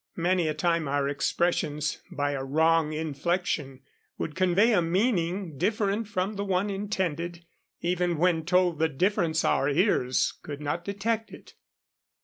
[0.17, 3.81] Many a time our expressions, by a wrong inflection,
[4.17, 7.45] would convey a meaning different from the one intended.
[7.81, 11.53] Even when told the difference, our ears could not detect it.